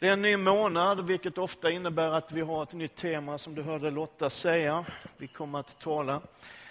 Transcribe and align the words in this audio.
Det 0.00 0.08
är 0.08 0.12
en 0.12 0.22
ny 0.22 0.36
månad, 0.36 1.06
vilket 1.06 1.38
ofta 1.38 1.70
innebär 1.70 2.12
att 2.12 2.32
vi 2.32 2.40
har 2.40 2.62
ett 2.62 2.72
nytt 2.72 2.96
tema 2.96 3.38
som 3.38 3.54
du 3.54 3.62
hörde 3.62 3.90
Lotta 3.90 4.30
säga. 4.30 4.86
Vi 5.16 5.28
kommer 5.28 5.60
att 5.60 5.78
tala 5.80 6.22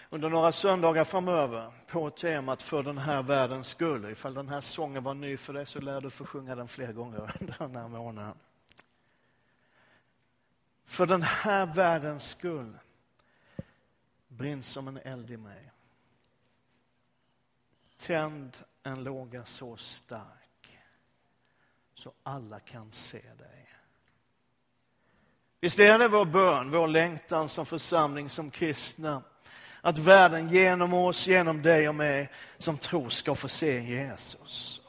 under 0.10 0.30
några 0.30 0.52
söndagar 0.52 1.04
framöver 1.04 1.72
på 1.88 2.10
temat 2.10 2.62
för 2.62 2.84
den 2.84 2.98
här 2.98 3.24
världens 3.24 3.68
skull. 3.68 4.12
Ifall 4.12 4.34
den 4.34 4.50
här 4.50 4.62
sången 4.62 5.04
var 5.04 5.14
ny 5.14 5.38
för 5.38 5.54
dig 5.54 5.66
så 5.66 5.82
lär 5.82 6.02
du 6.02 6.10
få 6.10 6.26
sjunga 6.26 6.56
den 6.56 6.68
fler 6.68 6.94
gånger 6.94 7.36
under 7.40 7.56
den 7.60 7.76
här 7.76 7.88
månaden. 7.88 8.36
För 10.86 11.06
den 11.06 11.22
här 11.22 11.66
världens 11.66 12.30
skull 12.30 12.78
brinn 14.28 14.64
som 14.64 14.88
en 14.88 14.98
eld 14.98 15.32
i 15.32 15.38
mig. 15.38 15.72
Tänd 17.98 18.58
en 18.84 19.04
låga 19.04 19.46
så 19.46 19.78
stark 19.78 20.39
så 22.00 22.12
alla 22.24 22.60
kan 22.60 22.92
se 22.92 23.18
dig. 23.18 23.68
Visst 25.62 25.80
är 25.80 26.00
det 26.00 26.08
vår 26.08 26.26
bön, 26.26 26.72
vår 26.72 26.88
längtan 26.88 27.50
som 27.50 27.66
församling, 27.66 28.30
som 28.30 28.52
kristna, 28.52 29.24
att 29.82 29.98
världen 29.98 30.50
genom 30.50 30.94
oss, 30.94 31.28
genom 31.28 31.62
dig 31.62 31.90
och 31.90 31.96
mig 31.96 32.30
som 32.58 32.78
tror 32.78 33.10
ska 33.10 33.36
få 33.36 33.48
se 33.48 33.80
Jesus. 33.80 34.82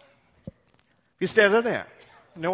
Visst 1.19 1.39
är 1.39 1.51
det 1.51 1.63
det? 1.63 1.87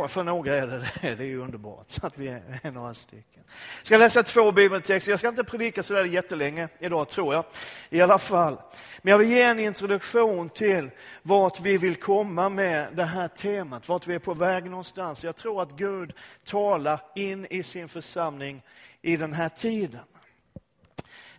För 0.08 0.22
några 0.22 0.54
är 0.54 0.66
det 0.66 0.78
det. 0.78 1.14
Det 1.14 1.24
är 1.24 1.28
ju 1.28 1.40
underbart 1.40 1.86
att 2.02 2.18
vi 2.18 2.28
är 2.62 2.70
några 2.70 2.94
stycken. 2.94 3.42
Jag 3.78 3.86
ska 3.86 3.96
läsa 3.96 4.22
två 4.22 4.52
bibeltexter. 4.52 5.12
Jag 5.12 5.18
ska 5.18 5.28
inte 5.28 5.44
predika 5.44 5.82
så 5.82 5.94
där 5.94 6.04
jättelänge 6.04 6.68
idag, 6.78 7.08
tror 7.08 7.34
jag. 7.34 7.44
I 7.90 8.00
alla 8.00 8.18
fall. 8.18 8.58
Men 9.02 9.10
jag 9.10 9.18
vill 9.18 9.30
ge 9.30 9.42
en 9.42 9.58
introduktion 9.58 10.48
till 10.48 10.90
vart 11.22 11.60
vi 11.60 11.78
vill 11.78 11.96
komma 11.96 12.48
med 12.48 12.88
det 12.92 13.04
här 13.04 13.28
temat, 13.28 13.88
vart 13.88 14.06
vi 14.06 14.14
är 14.14 14.18
på 14.18 14.34
väg 14.34 14.70
någonstans. 14.70 15.24
Jag 15.24 15.36
tror 15.36 15.62
att 15.62 15.72
Gud 15.72 16.12
talar 16.44 17.00
in 17.14 17.46
i 17.50 17.62
sin 17.62 17.88
församling 17.88 18.62
i 19.02 19.16
den 19.16 19.32
här 19.32 19.48
tiden. 19.48 20.00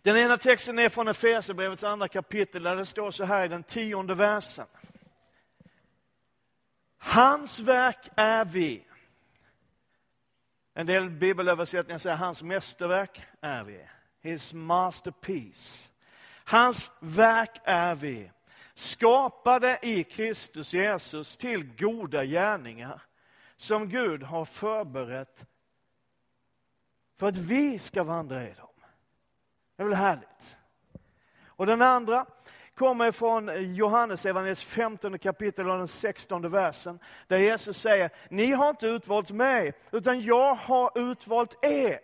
Den 0.02 0.17
ena 0.17 0.38
texten 0.38 0.80
är 0.80 0.89
från 0.89 1.08
Efesierbrevets 1.08 1.83
andra 1.83 2.08
kapitel 2.08 2.64
där 2.64 2.76
det 2.76 2.86
står 2.86 3.11
så 3.11 3.23
här 3.23 3.45
i 3.45 3.48
den 3.48 3.64
tionde 3.64 4.14
versen. 4.16 4.66
Hans 6.98 7.59
verk 7.59 8.09
är 8.16 8.45
vi. 8.45 8.84
En 10.73 10.88
del 10.88 11.09
bibelöversättningar 11.09 12.00
säger 12.00 12.16
hans 12.16 12.44
mästerverk 12.44 13.22
är 13.42 13.64
vi. 13.64 13.88
His 14.22 14.54
masterpiece. 14.54 15.89
Hans 16.44 16.92
verk 17.00 17.62
är 17.64 17.95
vi. 17.95 18.31
Skapade 18.73 19.80
i 19.81 20.04
Kristus 20.04 20.73
Jesus 20.73 21.38
till 21.38 21.76
goda 21.76 22.26
gärningar 22.26 23.02
som 23.58 23.89
Gud 23.89 24.23
har 24.23 24.45
förberett 24.45 25.45
för 27.17 27.28
att 27.28 27.38
vi 27.38 27.80
ska 27.80 28.04
vandra 28.04 28.50
i 28.50 28.54
dem. 28.54 28.67
Det 29.76 29.84
är 29.84 29.88
väl 29.88 29.98
härligt? 29.98 30.58
Och 31.45 31.66
den 31.66 31.82
andra 31.82 32.26
kommer 32.78 33.11
från 33.11 33.73
Johannes 33.75 34.25
evangeliets 34.25 34.64
15 34.64 35.20
kapitel 35.20 35.70
och 35.70 35.78
den 35.78 35.88
16 35.88 36.50
versen. 36.50 37.00
Där 37.28 37.38
Jesus 37.38 37.78
säger, 37.78 38.09
ni 38.30 38.52
har 38.52 38.70
inte 38.70 38.88
utvalt 38.88 39.31
mig, 39.31 39.73
utan 39.92 40.22
jag 40.22 40.56
har 40.56 41.11
utvalt 41.11 41.66
er. 41.66 42.00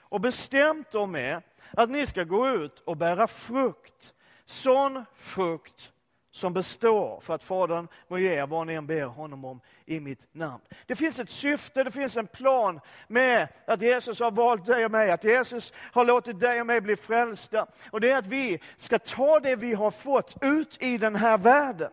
Och 0.00 0.20
bestämt 0.20 0.94
om 0.94 1.16
er 1.16 1.42
att 1.70 1.90
ni 1.90 2.06
ska 2.06 2.24
gå 2.24 2.48
ut 2.48 2.80
och 2.80 2.96
bära 2.96 3.26
frukt. 3.26 4.14
Sån 4.44 5.04
frukt 5.14 5.92
som 6.36 6.52
består 6.52 7.20
för 7.20 7.34
att 7.34 7.44
Fadern 7.44 7.88
må 8.08 8.18
ge 8.18 8.34
er 8.34 8.46
vad 8.46 8.66
ni 8.66 8.74
än 8.74 8.86
ber 8.86 9.04
honom 9.04 9.44
om 9.44 9.60
i 9.86 10.00
mitt 10.00 10.26
namn. 10.32 10.62
Det 10.86 10.96
finns 10.96 11.18
ett 11.18 11.30
syfte, 11.30 11.84
det 11.84 11.90
finns 11.90 12.16
en 12.16 12.26
plan 12.26 12.80
med 13.08 13.48
att 13.66 13.82
Jesus 13.82 14.20
har 14.20 14.30
valt 14.30 14.66
dig 14.66 14.84
och 14.84 14.90
mig, 14.90 15.10
att 15.10 15.24
Jesus 15.24 15.72
har 15.76 16.04
låtit 16.04 16.40
dig 16.40 16.60
och 16.60 16.66
mig 16.66 16.80
bli 16.80 16.96
frälsta. 16.96 17.66
Och 17.90 18.00
det 18.00 18.10
är 18.10 18.18
att 18.18 18.26
vi 18.26 18.60
ska 18.78 18.98
ta 18.98 19.40
det 19.40 19.56
vi 19.56 19.74
har 19.74 19.90
fått 19.90 20.36
ut 20.40 20.82
i 20.82 20.98
den 20.98 21.16
här 21.16 21.38
världen. 21.38 21.90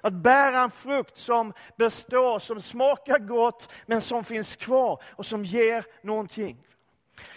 Att 0.00 0.12
bära 0.12 0.60
en 0.60 0.70
frukt 0.70 1.18
som 1.18 1.52
består, 1.76 2.38
som 2.38 2.60
smakar 2.60 3.18
gott, 3.18 3.68
men 3.86 4.00
som 4.00 4.24
finns 4.24 4.56
kvar 4.56 5.02
och 5.16 5.26
som 5.26 5.44
ger 5.44 5.84
någonting. 6.02 6.66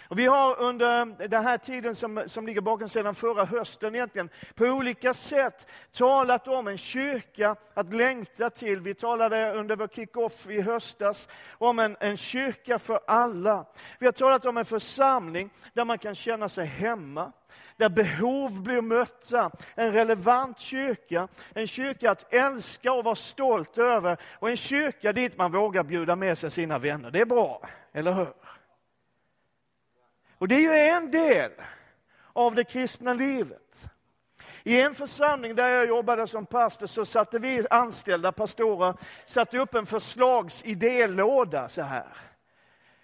Och 0.08 0.18
vi 0.18 0.26
har 0.26 0.60
under 0.60 1.28
den 1.28 1.44
här 1.44 1.58
tiden 1.58 1.94
som, 1.94 2.22
som 2.26 2.46
ligger 2.46 2.60
bakom 2.60 2.88
sedan 2.88 3.14
förra 3.14 3.44
hösten 3.44 3.94
egentligen, 3.94 4.28
på 4.54 4.64
olika 4.64 5.14
sätt 5.14 5.66
talat 5.92 6.48
om 6.48 6.68
en 6.68 6.78
kyrka 6.78 7.56
att 7.74 7.94
längta 7.94 8.50
till. 8.50 8.80
Vi 8.80 8.94
talade 8.94 9.54
under 9.54 9.76
vår 9.76 9.88
kick-off 9.88 10.46
i 10.50 10.60
höstas 10.60 11.28
om 11.58 11.78
en, 11.78 11.96
en 12.00 12.16
kyrka 12.16 12.78
för 12.78 13.00
alla. 13.06 13.64
Vi 13.98 14.06
har 14.06 14.12
talat 14.12 14.44
om 14.44 14.56
en 14.56 14.64
församling 14.64 15.50
där 15.72 15.84
man 15.84 15.98
kan 15.98 16.14
känna 16.14 16.48
sig 16.48 16.66
hemma 16.66 17.32
där 17.76 17.88
behov 17.88 18.62
blir 18.62 18.80
mötta. 18.80 19.50
En 19.74 19.92
relevant 19.92 20.58
kyrka, 20.58 21.28
en 21.54 21.66
kyrka 21.66 22.10
att 22.10 22.32
älska 22.32 22.92
och 22.92 23.04
vara 23.04 23.14
stolt 23.14 23.78
över 23.78 24.16
och 24.38 24.50
en 24.50 24.56
kyrka 24.56 25.12
dit 25.12 25.38
man 25.38 25.52
vågar 25.52 25.82
bjuda 25.82 26.16
med 26.16 26.38
sig 26.38 26.50
sina 26.50 26.78
vänner. 26.78 27.10
Det 27.10 27.20
är 27.20 27.24
bra, 27.24 27.62
eller 27.92 28.12
hur? 28.12 28.28
Och 30.38 30.48
det 30.48 30.54
är 30.54 30.60
ju 30.60 30.74
en 30.74 31.10
del 31.10 31.50
av 32.32 32.54
det 32.54 32.64
kristna 32.64 33.14
livet. 33.14 33.90
I 34.62 34.80
en 34.80 34.94
församling 34.94 35.54
där 35.54 35.68
jag 35.68 35.88
jobbade 35.88 36.26
som 36.26 36.46
pastor 36.46 36.86
så 36.86 37.04
satte 37.04 37.38
vi 37.38 37.66
anställda 37.70 38.32
pastorer 38.32 38.94
satte 39.26 39.58
upp 39.58 39.74
en 39.74 39.86
förslagsidélåda 39.86 41.68
så 41.68 41.82
här. 41.82 42.06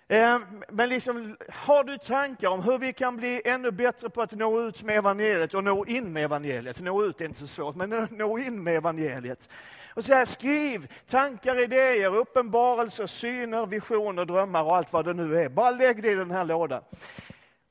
Ehm, 0.09 0.65
men 0.69 0.89
liksom, 0.89 1.37
har 1.49 1.84
du 1.84 1.99
tankar 1.99 2.49
om 2.49 2.62
hur 2.62 2.78
vi 2.78 2.93
kan 2.93 3.17
bli 3.17 3.43
ännu 3.44 3.71
bättre 3.71 4.11
på 4.11 4.23
att 4.23 4.33
nå 4.33 4.61
ut 4.61 4.83
med 4.83 4.97
evangeliet 4.97 5.55
och 5.55 5.65
nå 5.65 5.87
in 5.87 6.12
med 6.12 6.25
evangeliet? 6.25 6.81
Nå 6.81 7.05
ut 7.05 7.21
är 7.21 7.25
inte 7.25 7.39
så 7.39 7.47
svårt, 7.47 7.77
men 7.77 8.09
nå 8.11 8.39
in 8.39 8.62
med 8.62 8.77
evangeliet. 8.77 9.49
Och 9.94 10.05
så 10.05 10.15
här, 10.15 10.25
skriv 10.25 10.93
tankar, 11.06 11.60
idéer, 11.60 12.16
uppenbarelser, 12.16 13.06
syner, 13.06 13.66
visioner, 13.66 14.25
drömmar 14.25 14.62
och 14.62 14.77
allt 14.77 14.93
vad 14.93 15.05
det 15.05 15.15
nu 15.15 15.38
är. 15.38 15.49
Bara 15.49 15.71
lägg 15.71 16.03
det 16.03 16.10
i 16.10 16.15
den 16.15 16.31
här 16.31 16.44
lådan. 16.44 16.82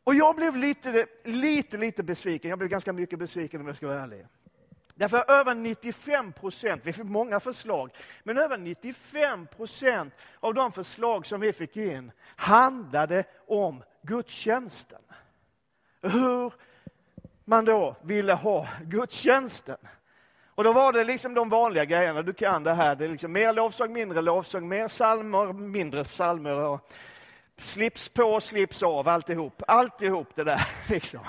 Och 0.04 0.16
jag 0.16 0.36
blev 0.36 0.56
lite, 0.56 1.08
lite, 1.24 1.78
lite 1.78 2.04
besviken. 2.04 2.50
Jag 2.50 2.60
blev 2.60 2.70
ganska 2.70 2.94
mycket 2.94 3.20
besviken 3.20 3.62
om 3.62 3.68
jag 3.68 3.76
ska 3.76 3.88
vara 3.88 4.02
ärlig. 4.02 4.26
Därför 4.96 5.32
över 5.32 5.56
95 5.56 6.34
procent, 6.34 6.82
vi 6.86 6.94
fick 6.94 7.04
många 7.04 7.40
förslag, 7.40 7.92
men 8.24 8.38
över 8.38 8.58
95 8.58 9.48
procent 9.48 10.14
av 10.40 10.54
de 10.54 10.72
förslag 10.72 11.26
som 11.26 11.42
vi 11.42 11.54
fick 11.54 11.78
in 11.78 12.12
handlade 12.36 13.24
om 13.48 13.84
gudstjänsten. 14.02 15.02
Hur 16.02 16.54
man 17.46 17.66
då 17.66 17.96
ville 18.02 18.34
ha 18.34 18.68
gudstjänsten. 18.82 19.78
Och 20.56 20.64
då 20.64 20.74
var 20.74 20.94
det 20.94 21.04
liksom 21.04 21.34
de 21.34 21.50
vanliga 21.50 21.86
grejerna, 21.86 22.22
du 22.22 22.34
kan 22.34 22.64
det 22.64 22.74
här, 22.74 22.96
det 22.96 23.06
är 23.06 23.10
liksom 23.10 23.32
mer 23.32 23.54
lovsång, 23.54 23.94
mindre 23.94 24.22
lovsång, 24.22 24.68
mer 24.68 24.88
salmer, 24.88 25.54
mindre 25.54 26.04
salmer. 26.04 26.56
Och 26.56 26.92
slips 27.58 28.10
på, 28.10 28.42
slips 28.42 28.84
av, 28.84 29.08
alltihop. 29.08 29.64
Alltihop 29.68 30.36
det 30.36 30.44
där. 30.44 30.68
Liksom. 30.90 31.20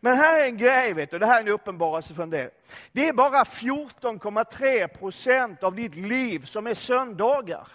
Men 0.00 0.16
här 0.16 0.40
är 0.40 0.44
en 0.44 0.58
grej, 0.58 0.92
vet 0.92 1.10
du, 1.10 1.18
det 1.18 1.26
här 1.26 1.36
är 1.36 1.40
en 1.40 1.48
uppenbarelse 1.48 2.14
för 2.14 2.22
en 2.22 2.30
del. 2.30 2.50
Det 2.92 3.08
är 3.08 3.12
bara 3.12 3.44
14,3 3.44 4.88
procent 4.88 5.62
av 5.62 5.74
ditt 5.74 5.94
liv 5.94 6.44
som 6.44 6.66
är 6.66 6.74
söndagar. 6.74 7.68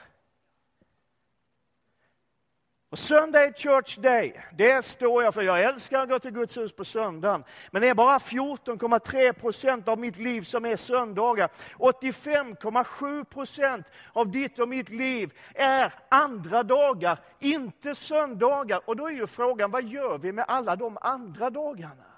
Och 2.92 3.00
söndag 3.00 3.44
är 3.44 3.54
church 3.54 3.98
day. 3.98 4.42
Det 4.54 4.86
står 4.86 5.24
jag 5.24 5.34
för. 5.34 5.42
Jag 5.42 5.62
älskar 5.62 6.00
att 6.00 6.10
gå 6.10 6.20
till 6.20 6.32
Guds 6.32 6.58
hus 6.58 6.72
på 6.72 6.86
söndagen. 6.86 7.44
Men 7.72 7.82
det 7.82 7.88
är 7.88 7.94
bara 7.94 8.18
14,3 8.18 9.34
procent 9.34 9.88
av 9.88 10.00
mitt 10.00 10.18
liv 10.18 10.42
som 10.42 10.66
är 10.66 10.76
söndagar. 10.76 11.50
85,7 11.78 13.24
procent 13.24 13.86
av 14.14 14.32
ditt 14.32 14.60
och 14.60 14.70
mitt 14.70 14.90
liv 14.90 15.34
är 15.56 15.94
andra 16.10 16.64
dagar, 16.64 17.20
inte 17.40 17.96
söndagar. 17.96 18.82
Och 18.86 18.96
då 18.96 19.08
är 19.08 19.12
ju 19.12 19.28
frågan, 19.28 19.72
vad 19.72 19.84
gör 19.84 20.18
vi 20.18 20.32
med 20.32 20.46
alla 20.48 20.76
de 20.76 20.98
andra 21.02 21.50
dagarna? 21.50 22.11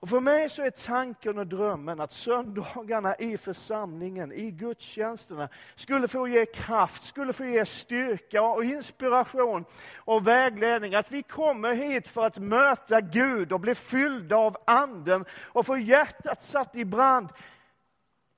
Och 0.00 0.08
för 0.08 0.20
mig 0.20 0.48
så 0.48 0.62
är 0.62 0.70
tanken 0.70 1.38
och 1.38 1.46
drömmen 1.46 2.00
att 2.00 2.12
söndagarna 2.12 3.16
i 3.16 3.36
församlingen, 3.36 4.32
i 4.32 4.50
gudstjänsterna, 4.50 5.48
skulle 5.76 6.08
få 6.08 6.28
ge 6.28 6.46
kraft, 6.46 7.02
skulle 7.02 7.32
få 7.32 7.44
ge 7.44 7.64
styrka 7.64 8.42
och 8.42 8.64
inspiration 8.64 9.64
och 9.96 10.26
vägledning. 10.26 10.94
Att 10.94 11.12
vi 11.12 11.22
kommer 11.22 11.72
hit 11.72 12.08
för 12.08 12.26
att 12.26 12.38
möta 12.38 13.00
Gud 13.00 13.52
och 13.52 13.60
bli 13.60 13.74
fyllda 13.74 14.36
av 14.36 14.56
Anden 14.66 15.24
och 15.42 15.66
få 15.66 15.78
hjärtat 15.78 16.42
satt 16.42 16.76
i 16.76 16.84
brand 16.84 17.28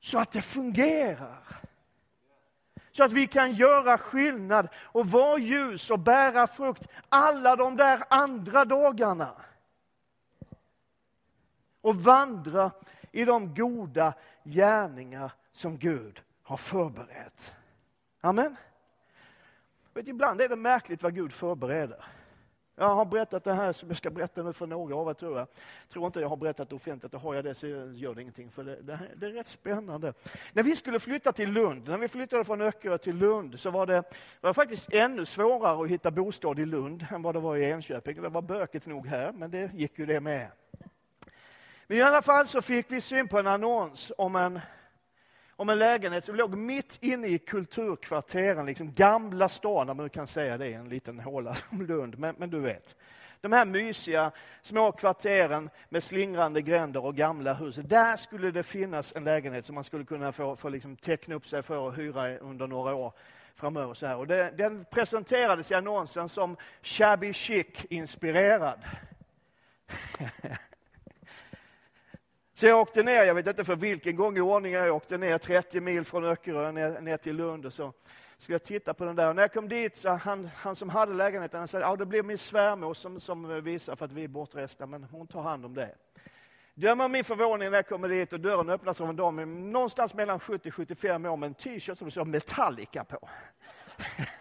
så 0.01 0.19
att 0.19 0.33
det 0.33 0.43
fungerar. 0.43 1.63
Så 2.93 3.05
att 3.05 3.13
vi 3.13 3.27
kan 3.27 3.53
göra 3.53 3.99
skillnad 3.99 4.69
och 4.83 5.07
vara 5.07 5.39
ljus 5.39 5.91
och 5.91 5.99
bära 5.99 6.47
frukt 6.47 6.87
alla 7.09 7.57
de 7.57 7.77
där 7.77 8.03
andra 8.11 8.65
dagarna 8.65 9.35
och 11.83 11.97
vandra 11.97 12.71
i 13.13 13.25
de 13.25 13.55
goda 13.55 14.15
gärningar 14.45 15.33
som 15.53 15.79
Gud 15.79 16.23
har 16.43 16.57
förberett. 16.57 17.55
Amen. 18.21 18.57
Vet, 19.95 20.09
ibland 20.09 20.41
är 20.41 20.49
det 20.49 20.57
märkligt 20.57 21.03
vad 21.03 21.15
Gud 21.15 21.33
förbereder. 21.33 22.05
Jag 22.75 22.95
har 22.95 23.05
berättat 23.05 23.45
det 23.45 23.53
här 23.53 23.73
som 23.73 23.89
jag 23.89 23.99
ska 23.99 24.11
berätta 24.11 24.43
nu 24.43 24.53
för 24.53 24.67
några 24.67 24.97
av 24.97 25.09
er, 25.09 25.15
tror 25.15 25.39
jag. 25.39 25.47
tror 25.89 26.07
inte 26.07 26.21
jag 26.21 26.29
har 26.29 26.37
berättat 26.37 26.69
det 26.69 26.75
offentligt, 26.75 27.15
har 27.15 27.35
jag 27.35 27.45
det 27.45 27.55
så 27.55 27.67
gör 27.67 28.15
det 28.15 28.23
ingenting. 28.23 28.51
För 28.51 28.65
det, 28.65 28.83
det, 28.83 28.99
det, 29.17 29.27
är 29.27 29.31
rätt 29.31 29.47
spännande. 29.47 30.15
När 30.53 30.63
vi 30.63 30.77
skulle 30.77 31.01
flytta 31.01 31.33
till 31.33 31.51
Lund, 31.51 31.89
när 31.89 31.99
vi 31.99 32.09
flyttade 32.09 32.45
från 32.45 32.61
Öckerö 32.61 32.99
till 32.99 33.17
Lund, 33.17 33.61
så 33.61 33.71
var 33.71 33.87
det, 33.87 34.03
var 34.41 34.51
det 34.51 34.55
faktiskt 34.55 34.93
ännu 34.93 35.27
svårare 35.27 35.85
att 35.85 35.91
hitta 35.91 36.11
bostad 36.11 36.59
i 36.59 36.67
Lund 36.67 37.07
än 37.11 37.23
vad 37.23 37.35
det 37.35 37.41
var 37.41 37.57
i 37.57 37.65
Enköping. 37.65 38.23
Det 38.23 38.29
var 38.29 38.43
bökigt 38.43 38.87
nog 38.87 39.07
här, 39.07 39.33
men 39.33 39.51
det 39.51 39.71
gick 39.75 39.99
ju 39.99 40.07
det 40.07 40.21
med. 40.21 40.51
Men 41.93 41.99
i 41.99 42.03
alla 42.03 42.23
fall 42.23 42.47
så 42.47 42.63
fick 42.63 42.93
vi 42.93 43.01
syn 43.01 43.29
på 43.29 43.39
en 43.39 43.47
annons 43.47 44.13
om 44.19 44.37
en 44.37 44.61
om 45.57 45.69
en 45.69 45.79
lägenhet 45.79 46.25
som 46.25 46.37
låg 46.37 46.57
mitt 46.57 46.99
inne 47.01 47.27
i 47.27 47.39
kulturkvarteren, 47.39 48.67
liksom 48.67 48.93
Gamla 48.93 49.49
stan, 49.49 49.91
om 49.91 49.97
man 49.97 50.11
kan 50.11 50.27
säga 50.27 50.59
det, 50.59 50.73
en 50.73 50.89
liten 50.89 51.21
håla 51.21 51.55
som 51.71 51.87
Lund, 51.87 52.19
men, 52.19 52.35
men 52.39 52.51
du 52.51 52.61
vet. 52.61 52.97
De 53.41 53.53
här 53.53 53.65
mysiga 53.65 54.31
små 54.63 54.93
kvarteren 54.93 55.71
med 55.89 56.03
slingrande 56.03 56.63
gränder 56.63 57.05
och 57.05 57.17
gamla 57.17 57.55
hus. 57.55 57.77
Där 57.77 58.17
skulle 58.17 58.51
det 58.51 58.63
finnas 58.63 59.13
en 59.17 59.25
lägenhet 59.25 59.65
som 59.65 59.75
man 59.75 59.85
skulle 59.85 60.05
kunna 60.05 60.33
få, 60.33 60.57
få 60.57 60.69
liksom 60.69 60.97
teckna 60.97 61.35
upp 61.35 61.47
sig 61.47 61.63
för 61.63 61.79
och 61.79 61.95
hyra 61.95 62.39
under 62.39 62.67
några 62.67 62.95
år 62.95 63.13
framöver. 63.55 63.95
Så 63.95 64.07
här. 64.07 64.17
Och 64.17 64.27
det, 64.27 64.51
den 64.51 64.85
presenterades 64.91 65.71
i 65.71 65.75
annonsen 65.75 66.29
som 66.29 66.57
shabby 66.83 67.33
chic-inspirerad. 67.33 68.79
Så 72.63 72.67
jag 72.67 72.81
åkte 72.81 73.03
ner, 73.03 73.23
jag 73.23 73.35
vet 73.35 73.47
inte 73.47 73.65
för 73.65 73.77
vilken 73.77 74.17
gång 74.17 74.37
i 74.37 74.41
ordningen, 74.41 74.85
jag 74.85 74.97
åkte 74.97 75.19
ner 75.19 75.39
30 75.39 75.81
mil 75.81 76.05
från 76.05 76.25
Öckerö 76.25 76.73
ner, 76.73 77.01
ner 77.01 77.17
till 77.17 77.37
Lund 77.37 77.67
och 77.67 77.73
så 77.73 77.93
skulle 78.39 78.55
jag 78.55 78.63
titta 78.63 78.95
på 78.95 79.05
den 79.05 79.17
där. 79.17 79.29
Och 79.29 79.37
när 79.37 79.43
jag 79.43 79.53
kom 79.53 79.69
dit, 79.69 79.97
så 79.97 80.09
han, 80.09 80.51
han 80.57 80.77
som 80.77 80.89
hade 80.89 81.15
lägenheten, 81.15 81.59
han 81.59 81.69
sa 81.69 81.81
ja 81.81 81.97
det 81.97 82.07
blir 82.07 82.23
min 82.23 82.39
svärmor 82.39 82.95
som, 82.95 83.21
som 83.21 83.63
visar 83.63 83.97
för 83.97 84.05
att 84.05 84.13
vi 84.13 84.25
är 84.25 84.29
bortresta, 84.29 84.87
men 84.87 85.05
hon 85.05 85.27
tar 85.27 85.43
hand 85.43 85.65
om 85.65 85.75
det. 85.75 85.95
Döm 86.75 87.01
om 87.01 87.13
min 87.13 87.25
förvåning 87.25 87.71
när 87.71 87.79
jag 87.79 87.89
kommer 87.89 88.09
dit 88.09 88.33
och 88.33 88.41
dörren 88.41 88.71
öppnas 88.71 89.01
av 89.01 89.09
en 89.09 89.17
dam 89.17 89.71
någonstans 89.73 90.15
mellan 90.15 90.39
70-75 90.39 91.29
år 91.29 91.37
med 91.37 91.47
en 91.47 91.55
t-shirt 91.55 91.99
som 91.99 92.05
det 92.05 92.11
står 92.11 92.25
Metallica 92.25 93.05
på. 93.05 93.29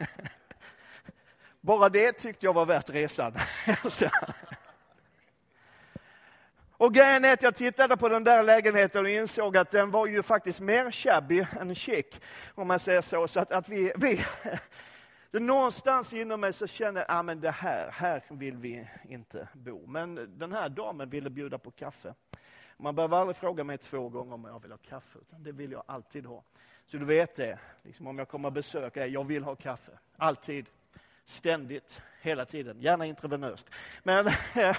Bara 1.62 1.90
det 1.90 2.12
tyckte 2.14 2.46
jag 2.46 2.54
var 2.54 2.66
värt 2.66 2.90
resan. 2.90 3.34
Och 6.82 6.94
grejen 6.94 7.26
är 7.26 7.34
att 7.34 7.42
jag 7.42 7.56
tittade 7.56 7.98
på 7.98 8.10
den 8.10 8.24
där 8.24 8.44
lägenheten 8.44 9.06
och 9.06 9.12
insåg 9.12 9.58
att 9.58 9.72
den 9.72 9.92
var 9.92 10.08
ju 10.08 10.24
faktiskt 10.24 10.60
mer 10.60 10.92
shabby 10.92 11.46
än 11.60 11.76
chic, 11.76 12.06
om 12.56 12.68
man 12.68 12.80
säger 12.80 13.02
så. 13.02 13.28
Så 13.28 13.40
att, 13.40 13.52
att 13.52 13.70
vi, 13.70 13.92
vi 13.96 14.26
någonstans 15.40 16.14
inom 16.14 16.40
mig 16.40 16.54
så 16.54 16.68
kände 16.68 17.00
jag, 17.00 17.06
ah, 17.10 17.24
men 17.24 17.42
det 17.42 17.52
här, 17.52 17.92
här 17.92 18.24
vill 18.30 18.58
vi 18.58 18.88
inte 19.04 19.48
bo. 19.54 19.88
Men 19.88 20.38
den 20.38 20.52
här 20.52 20.70
damen 20.70 21.10
ville 21.10 21.30
bjuda 21.30 21.58
på 21.58 21.72
kaffe. 21.72 22.14
Man 22.78 22.96
behöver 22.96 23.18
aldrig 23.18 23.38
fråga 23.38 23.64
mig 23.64 23.78
två 23.78 24.10
gånger 24.10 24.34
om 24.34 24.46
jag 24.46 24.62
vill 24.62 24.72
ha 24.72 24.78
kaffe, 24.78 25.20
utan 25.20 25.44
det 25.44 25.52
vill 25.52 25.72
jag 25.72 25.84
alltid 25.86 26.26
ha. 26.26 26.44
Så 26.86 26.98
du 26.98 27.06
vet 27.06 27.36
det, 27.36 27.60
liksom 27.84 28.08
om 28.08 28.18
jag 28.18 28.28
kommer 28.28 28.50
och 28.50 28.54
besöker 28.54 29.06
jag 29.06 29.28
vill 29.28 29.44
ha 29.44 29.56
kaffe. 29.56 29.92
Alltid, 30.18 30.70
ständigt, 31.26 32.02
hela 32.22 32.46
tiden, 32.46 32.82
gärna 32.82 33.06
intravenöst. 33.06 33.70
Men 34.04 34.30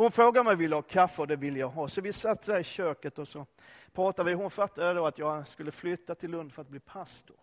Hon 0.00 0.12
frågade 0.12 0.44
mig 0.44 0.50
om 0.50 0.52
jag 0.52 0.56
ville 0.56 0.74
ha 0.74 0.82
kaffe 0.82 1.22
och 1.22 1.28
det 1.28 1.36
ville 1.36 1.58
jag 1.58 1.68
ha. 1.68 1.88
Så 1.88 2.00
vi 2.00 2.12
satt 2.12 2.42
där 2.42 2.60
i 2.60 2.64
köket 2.64 3.18
och 3.18 3.28
så 3.28 3.46
pratade 3.92 4.30
vi. 4.30 4.36
Hon 4.36 4.50
fattade 4.50 4.94
då 4.94 5.06
att 5.06 5.18
jag 5.18 5.48
skulle 5.48 5.70
flytta 5.70 6.14
till 6.14 6.30
Lund 6.30 6.52
för 6.52 6.62
att 6.62 6.68
bli 6.68 6.80
pastor 6.80 7.36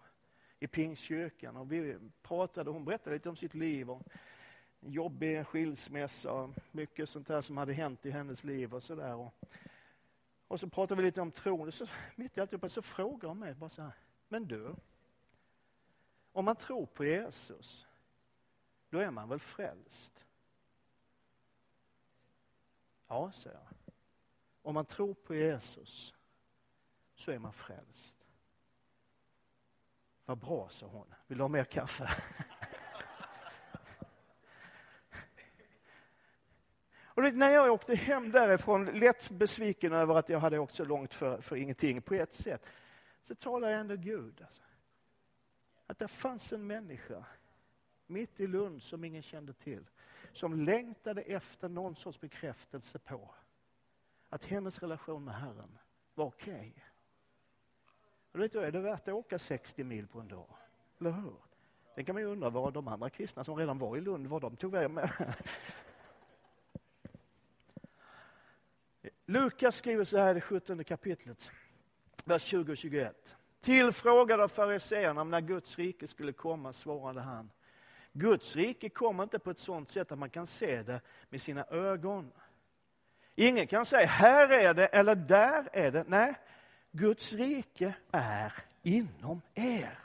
i 0.60 0.68
Pingstkyrkan. 0.68 1.58
Och 1.58 1.72
vi 1.72 1.98
pratade, 2.22 2.70
hon 2.70 2.86
berättade 2.86 3.16
lite 3.16 3.30
om 3.30 3.36
sitt 3.36 3.54
liv. 3.54 3.90
Och 3.90 4.02
jobbig 4.80 5.48
skilsmässa 5.48 6.32
och 6.32 6.50
mycket 6.72 7.10
sånt 7.10 7.28
där 7.28 7.42
som 7.42 7.58
hade 7.58 7.74
hänt 7.74 8.06
i 8.06 8.12
hennes 8.12 8.44
liv 8.44 8.74
och 8.74 8.84
sådär. 8.84 9.16
Och, 9.16 9.34
och 10.48 10.60
så 10.60 10.70
pratade 10.70 11.02
vi 11.02 11.08
lite 11.08 11.22
om 11.22 11.32
tron. 11.32 11.68
Och 11.68 11.74
så, 11.74 11.88
mitt 12.16 12.38
i 12.38 12.42
alltihopa 12.42 12.70
så 12.70 12.82
frågade 12.82 13.28
hon 13.28 13.40
mig 13.40 13.54
bara 13.54 13.70
så 13.70 13.82
här, 13.82 13.92
men 14.28 14.48
du, 14.48 14.76
om 16.32 16.46
man 16.46 16.56
tror 16.56 16.86
på 16.86 17.06
Jesus, 17.06 17.88
då 18.90 19.00
är 19.00 19.12
man 19.12 19.30
väl 19.30 19.40
frälst? 19.40 20.27
Ja, 23.08 23.32
säger 23.32 23.56
jag. 23.56 23.68
Om 24.62 24.74
man 24.74 24.86
tror 24.86 25.14
på 25.14 25.36
Jesus 25.36 26.14
så 27.16 27.32
är 27.32 27.40
man 27.40 27.54
frälst. 27.54 28.16
Vad 30.26 30.38
bra, 30.38 30.70
sa 30.70 30.86
hon. 30.86 31.14
Vill 31.28 31.38
du 31.38 31.44
ha 31.44 31.48
mer 31.48 31.64
kaffe? 31.64 32.10
Och 37.18 37.34
när 37.34 37.50
jag 37.50 37.72
åkte 37.74 37.96
hem 37.96 38.32
därifrån, 38.32 38.86
lätt 38.86 39.30
besviken 39.30 39.94
över 39.94 40.16
att 40.16 40.30
jag 40.30 40.40
hade 40.40 40.60
åkt 40.60 40.74
så 40.74 40.86
långt 40.86 41.14
för, 41.14 41.42
för 41.42 41.56
ingenting 41.56 42.02
på 42.02 42.14
ett 42.14 42.34
sätt, 42.34 42.66
så 43.24 43.36
talade 43.36 43.72
jag 43.72 43.82
ändå 43.82 43.96
Gud. 43.96 44.42
Alltså. 44.42 44.64
Att 45.88 46.00
det 46.00 46.08
fanns 46.08 46.54
en 46.54 46.68
människa 46.68 47.26
mitt 48.08 48.40
i 48.40 48.48
Lund 48.48 48.84
som 48.84 49.04
ingen 49.04 49.22
kände 49.22 49.54
till 49.54 49.90
som 50.38 50.66
längtade 50.66 51.22
efter 51.22 51.70
någon 51.70 51.96
sorts 51.96 52.20
bekräftelse 52.20 53.00
på 53.00 53.30
att 54.30 54.46
hennes 54.46 54.80
relation 54.80 55.26
med 55.26 55.36
Herren 55.36 55.78
var 56.16 56.26
okej. 56.26 56.74
Okay. 58.34 58.66
är 58.66 58.72
det 58.72 58.80
värt 58.80 59.08
att 59.08 59.14
åka 59.14 59.40
60 59.40 59.84
mil 59.84 60.08
på 60.08 60.20
en 60.20 60.28
dag? 60.28 60.48
Eller 61.00 61.12
hur? 61.12 61.36
Sen 61.96 62.06
kan 62.06 62.16
man 62.16 62.22
ju 62.22 62.28
undra 62.28 62.50
vad 62.50 62.74
de 62.74 62.88
andra 62.88 63.10
kristna 63.10 63.44
som 63.44 63.56
redan 63.56 63.78
var 63.78 63.98
i 63.98 64.02
Lund, 64.02 64.28
vad 64.28 64.42
de 64.42 64.56
tog 64.56 64.72
vägen 64.72 64.94
med. 64.94 65.34
Lukas 69.26 69.76
skriver 69.76 70.06
så 70.06 70.18
här 70.18 70.32
i 70.32 70.34
det 70.34 70.42
17 70.42 70.84
kapitlet, 70.84 71.52
vers 72.26 72.44
20 72.44 72.72
och 72.72 72.78
21. 72.78 73.36
Tillfrågad 73.62 74.42
av 74.42 74.48
fariséerna 74.48 75.22
om 75.22 75.30
när 75.30 75.42
Guds 75.42 75.78
rike 75.78 76.08
skulle 76.08 76.34
komma 76.34 76.74
svarade 76.74 77.22
han 77.22 77.50
Guds 78.18 78.56
rike 78.56 78.90
kommer 78.90 79.24
inte 79.24 79.40
på 79.40 79.52
ett 79.52 79.60
sådant 79.60 79.92
sätt 79.92 80.12
att 80.12 80.20
man 80.20 80.30
kan 80.30 80.48
se 80.48 80.84
det 80.84 81.02
med 81.30 81.42
sina 81.42 81.66
ögon. 81.70 82.32
Ingen 83.36 83.68
kan 83.68 83.86
säga 83.86 84.08
här 84.08 84.50
är 84.50 84.74
det 84.74 84.86
eller 84.86 85.16
där 85.16 85.70
är 85.74 85.92
det. 85.92 86.04
Nej, 86.08 86.34
Guds 86.92 87.34
rike 87.34 87.94
är 88.12 88.54
inom 88.84 89.42
er. 89.56 90.00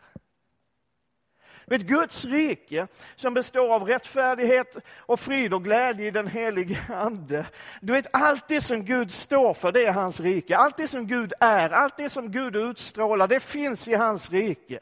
Vet, 1.67 1.83
Guds 1.83 2.25
rike 2.25 2.87
som 3.17 3.35
består 3.35 3.75
av 3.75 3.85
rättfärdighet 3.85 4.77
och 4.97 5.21
frid 5.21 5.55
och 5.55 5.65
glädje 5.65 6.07
i 6.07 6.11
den 6.11 6.27
helige 6.27 6.79
Ande. 6.89 7.47
Du 7.81 7.93
vet, 7.93 8.07
allt 8.13 8.49
det 8.49 8.61
som 8.61 8.85
Gud 8.85 9.11
står 9.11 9.55
för, 9.55 9.73
det 9.73 9.85
är 9.85 9.93
hans 9.93 10.21
rike. 10.21 10.57
Allt 10.57 10.77
det 10.77 10.89
som 10.89 11.07
Gud 11.07 11.33
är, 11.41 11.71
allt 11.71 11.97
det 11.97 12.09
som 12.09 12.33
Gud 12.33 12.57
utstrålar, 12.57 13.29
det 13.29 13.41
finns 13.41 13.89
i 13.89 13.95
hans 13.95 14.31
rike. 14.31 14.81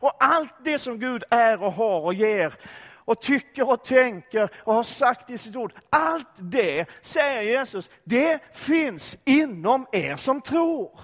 Och 0.00 0.24
allt 0.24 0.54
det 0.64 0.78
som 0.78 0.98
Gud 0.98 1.24
är 1.30 1.62
och 1.62 1.72
har 1.72 2.00
och 2.00 2.14
ger 2.14 2.54
och 3.10 3.20
tycker 3.20 3.68
och 3.68 3.84
tänker 3.84 4.50
och 4.56 4.74
har 4.74 4.82
sagt 4.82 5.30
i 5.30 5.38
sitt 5.38 5.56
ord. 5.56 5.72
Allt 5.90 6.28
det, 6.36 6.86
säger 7.02 7.42
Jesus, 7.42 7.90
det 8.04 8.40
finns 8.52 9.16
inom 9.24 9.86
er 9.92 10.16
som 10.16 10.40
tror. 10.40 11.00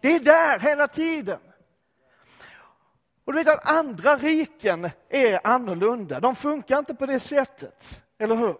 Det 0.00 0.14
är 0.14 0.20
där 0.20 0.58
hela 0.58 0.88
tiden. 0.88 1.38
Och 3.24 3.32
du 3.32 3.38
vet 3.38 3.54
att 3.54 3.70
andra 3.70 4.16
riken 4.16 4.90
är 5.08 5.46
annorlunda. 5.46 6.20
De 6.20 6.36
funkar 6.36 6.78
inte 6.78 6.94
på 6.94 7.06
det 7.06 7.20
sättet. 7.20 8.02
Eller 8.18 8.34
hur? 8.34 8.56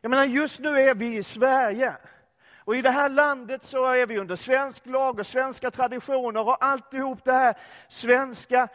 Jag 0.00 0.10
menar, 0.10 0.24
just 0.24 0.60
nu 0.60 0.80
är 0.80 0.94
vi 0.94 1.16
i 1.16 1.22
Sverige. 1.22 1.96
Och 2.64 2.76
i 2.76 2.82
det 2.82 2.90
här 2.90 3.08
landet 3.08 3.64
så 3.64 3.92
är 3.92 4.06
vi 4.06 4.18
under 4.18 4.36
svensk 4.36 4.86
lag 4.86 5.18
och 5.18 5.26
svenska 5.26 5.70
traditioner 5.70 6.48
och 6.48 6.64
alltihop 6.64 7.24
det 7.24 7.32
här 7.32 7.54
svenska. 7.88 8.68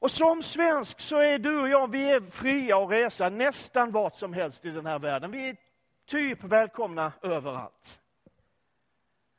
Och 0.00 0.10
som 0.10 0.42
svensk 0.42 1.00
så 1.00 1.18
är 1.18 1.38
du 1.38 1.60
och 1.60 1.68
jag, 1.68 1.90
vi 1.90 2.10
är 2.10 2.20
fria 2.20 2.78
att 2.78 2.90
resa 2.90 3.28
nästan 3.28 3.90
vart 3.90 4.14
som 4.14 4.32
helst 4.32 4.64
i 4.64 4.70
den 4.70 4.86
här 4.86 4.98
världen. 4.98 5.30
Vi 5.30 5.48
är 5.48 5.56
typ 6.06 6.44
välkomna 6.44 7.12
överallt. 7.22 7.98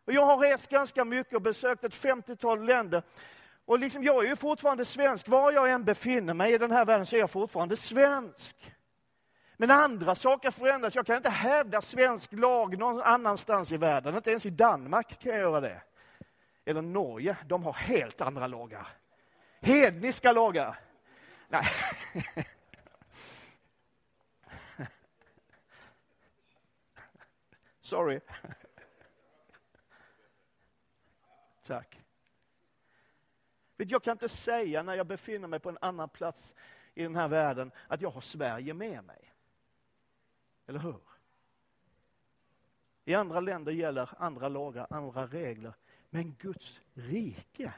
Och 0.06 0.13
jag 0.13 0.25
har 0.25 0.38
rest 0.38 0.70
ganska 0.70 1.06
mycket 1.06 1.34
och 1.34 1.41
besökt 1.41 1.84
ett 1.84 1.94
50-tal 1.94 2.65
länder. 2.65 3.03
Och 3.65 3.80
liksom, 3.80 4.03
jag 4.03 4.25
är 4.25 4.30
ju 4.30 4.36
fortfarande 4.36 4.86
svensk. 4.86 5.27
Var 5.27 5.51
jag 5.51 5.72
än 5.72 5.84
befinner 5.84 6.34
mig 6.34 6.53
i 6.53 6.58
den 6.58 6.72
här 6.72 6.86
världen 6.86 7.06
så 7.06 7.15
är 7.15 7.20
jag 7.20 7.32
fortfarande 7.32 7.77
svensk. 7.77 8.74
Men 9.58 9.72
andra 9.72 10.15
saker 10.15 10.51
förändras. 10.51 10.96
Jag 10.96 11.06
kan 11.06 11.18
inte 11.18 11.30
hävda 11.30 11.82
svensk 11.82 12.34
lag 12.34 12.77
någon 12.77 13.01
annanstans 13.01 13.72
i 13.72 13.77
världen. 13.77 14.15
Inte 14.15 14.30
ens 14.30 14.46
i 14.46 14.50
Danmark 14.50 15.20
kan 15.20 15.32
jag 15.32 15.41
göra 15.41 15.62
det. 15.62 15.82
Eller 16.65 16.82
Norge, 16.82 17.38
de 17.46 17.63
har 17.63 17.74
helt 17.74 18.22
andra 18.22 18.48
lagar. 18.48 19.00
Hedniska 19.62 20.32
lagar. 20.32 20.80
Nej. 21.48 21.65
Sorry. 27.82 28.20
Tack. 31.65 32.01
Jag 33.77 34.03
kan 34.03 34.12
inte 34.12 34.30
säga 34.30 34.84
när 34.84 34.96
jag 34.96 35.08
befinner 35.08 35.48
mig 35.48 35.60
på 35.60 35.70
en 35.70 35.77
annan 35.82 36.10
plats 36.10 36.56
i 36.94 37.03
den 37.03 37.15
här 37.15 37.27
världen 37.27 37.72
att 37.88 38.01
jag 38.01 38.10
har 38.10 38.22
Sverige 38.22 38.74
med 38.74 39.03
mig. 39.03 39.34
Eller 40.68 40.80
hur? 40.80 41.01
I 43.06 43.13
andra 43.13 43.39
länder 43.39 43.72
gäller 43.72 44.10
andra 44.18 44.50
lagar, 44.50 44.88
andra 44.89 45.27
regler. 45.27 45.74
Men 46.10 46.36
Guds 46.39 46.82
rike 46.94 47.74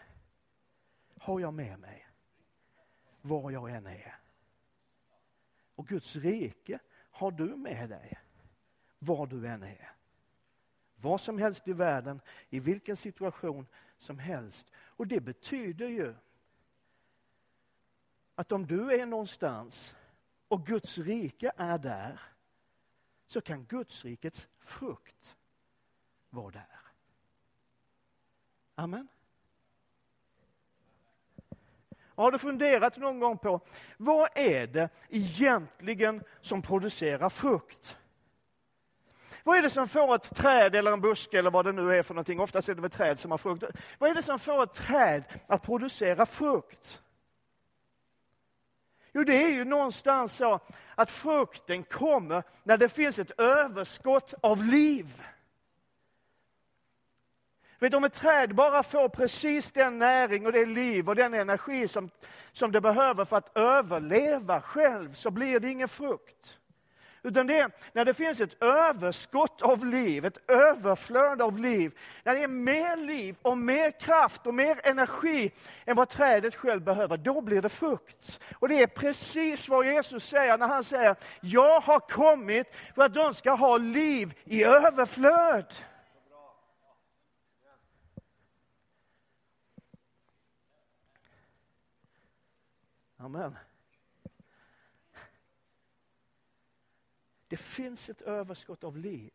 har 1.24 1.40
jag 1.40 1.54
med 1.54 1.80
mig 1.80 2.08
var 3.22 3.52
jag 3.52 3.72
än 3.72 3.88
är. 3.88 4.20
Och 5.76 5.88
Guds 5.88 6.16
rike 6.16 6.80
har 7.12 7.32
du 7.32 7.56
med 7.56 7.90
dig 7.90 8.20
var 9.00 9.28
du 9.28 9.48
än 9.48 9.64
är. 9.64 9.92
Var 10.96 11.18
som 11.18 11.38
helst 11.38 11.68
i 11.68 11.74
världen, 11.74 12.22
i 12.50 12.60
vilken 12.60 12.98
situation 12.98 13.68
som 13.98 14.20
helst. 14.20 14.72
Och 14.76 15.08
det 15.08 15.20
betyder 15.20 15.88
ju 15.88 16.16
att 18.36 18.52
om 18.52 18.68
du 18.68 19.02
är 19.02 19.06
någonstans 19.06 19.96
och 20.48 20.66
Guds 20.66 20.98
rike 20.98 21.52
är 21.58 21.78
där, 21.78 22.22
så 23.28 23.42
kan 23.42 23.66
Guds 23.66 24.06
rikets 24.06 24.48
frukt 24.60 25.38
vara 26.30 26.52
där. 26.52 26.80
Amen. 28.76 29.08
Har 32.16 32.32
du 32.32 32.38
funderat 32.38 32.98
någon 32.98 33.20
gång 33.20 33.38
på 33.38 33.62
vad 33.98 34.30
är 34.36 34.68
det 34.68 34.90
egentligen 35.10 36.24
som 36.42 36.62
producerar 36.62 37.30
frukt? 37.30 37.98
Vad 39.44 39.58
är 39.58 39.62
det 39.62 39.70
som 39.70 39.88
får 39.88 40.16
ett 40.16 40.36
träd 40.36 40.76
eller 40.76 40.92
en 40.92 41.02
buske 41.02 41.40
eller 41.40 41.52
vad 41.52 41.66
det 41.66 41.72
nu 41.72 41.96
är 41.96 42.04
för 42.04 42.14
någonting, 42.14 42.40
oftast 42.40 42.70
är 42.70 42.76
det 42.76 42.82
väl 42.82 42.92
träd 42.92 43.20
som 43.20 43.32
har 43.32 43.38
frukt. 43.38 43.64
Vad 43.98 44.10
är 44.10 44.16
det 44.16 44.24
som 44.24 44.40
får 44.40 44.64
ett 44.64 44.74
träd 44.74 45.24
att 45.48 45.64
producera 45.64 46.26
frukt? 46.26 47.02
Jo, 49.14 49.24
det 49.24 49.44
är 49.44 49.52
ju 49.52 49.66
någonstans 49.66 50.36
så 50.36 50.60
att 50.96 51.12
frukten 51.12 51.84
kommer 51.84 52.44
när 52.64 52.78
det 52.78 52.90
finns 52.90 53.20
ett 53.20 53.40
överskott 53.40 54.34
av 54.42 54.64
liv. 54.64 55.24
Vet, 57.84 57.94
om 57.94 58.04
ett 58.04 58.14
träd 58.14 58.56
bara 58.56 58.84
får 58.84 59.10
precis 59.10 59.72
den 59.72 60.00
näring 60.00 60.46
och 60.46 60.52
det 60.52 60.66
liv 60.66 61.10
och 61.10 61.16
den 61.16 61.34
energi 61.34 61.88
som, 61.88 62.10
som 62.54 62.72
det 62.72 62.82
behöver 62.82 63.26
för 63.26 63.38
att 63.38 63.58
överleva 63.58 64.62
själv, 64.62 65.14
så 65.14 65.32
blir 65.32 65.60
det 65.60 65.72
ingen 65.72 65.88
frukt. 65.88 66.58
Utan 67.24 67.48
det 67.48 67.60
är 67.60 67.72
när 67.94 68.06
det 68.06 68.14
finns 68.14 68.42
ett 68.42 68.64
överskott 68.64 69.62
av 69.62 69.86
liv, 69.86 70.26
ett 70.26 70.50
överflöd 70.50 71.42
av 71.42 71.58
liv. 71.58 71.98
När 72.24 72.36
det 72.36 72.44
är 72.44 72.48
mer 72.48 72.98
liv 72.98 73.36
och 73.42 73.58
mer 73.58 73.92
kraft 74.00 74.48
och 74.48 74.54
mer 74.54 74.80
energi 74.84 75.52
än 75.86 75.96
vad 75.96 76.10
trädet 76.10 76.56
själv 76.56 76.82
behöver, 76.82 77.18
då 77.18 77.42
blir 77.42 77.62
det 77.62 77.70
frukt. 77.70 78.40
Och 78.60 78.70
det 78.70 78.84
är 78.84 78.88
precis 78.88 79.70
vad 79.70 79.86
Jesus 79.86 80.26
säger 80.26 80.58
när 80.58 80.68
han 80.68 80.84
säger, 80.84 81.16
jag 81.42 81.80
har 81.80 82.00
kommit 82.00 82.68
för 82.96 83.04
att 83.04 83.14
de 83.14 83.34
ska 83.34 83.52
ha 83.52 83.78
liv 83.78 84.34
i 84.46 84.64
överflöd. 84.64 85.74
Amen. 93.24 93.58
Det 97.48 97.58
finns 97.58 98.10
ett 98.10 98.22
överskott 98.22 98.84
av 98.84 98.98
liv. 98.98 99.32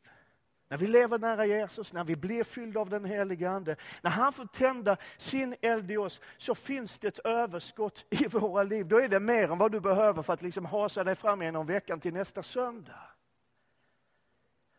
När 0.68 0.76
vi 0.76 0.86
lever 0.86 1.18
nära 1.18 1.46
Jesus, 1.46 1.92
när 1.92 2.04
vi 2.04 2.16
blir 2.16 2.44
fyllda 2.44 2.80
av 2.80 2.90
den 2.90 3.04
helige 3.04 3.50
Ande, 3.50 3.76
när 4.02 4.10
han 4.10 4.32
får 4.32 4.46
tända 4.46 4.96
sin 5.18 5.56
eld 5.60 5.90
i 5.90 5.96
oss, 5.96 6.20
så 6.36 6.54
finns 6.54 6.98
det 6.98 7.08
ett 7.08 7.18
överskott 7.18 8.04
i 8.10 8.26
våra 8.26 8.62
liv. 8.62 8.86
Då 8.86 9.00
är 9.00 9.08
det 9.08 9.20
mer 9.20 9.52
än 9.52 9.58
vad 9.58 9.72
du 9.72 9.80
behöver 9.80 10.22
för 10.22 10.32
att 10.32 10.42
liksom 10.42 10.64
hasa 10.64 11.04
dig 11.04 11.14
fram 11.14 11.42
genom 11.42 11.66
veckan 11.66 12.00
till 12.00 12.12
nästa 12.12 12.42
söndag. 12.42 13.00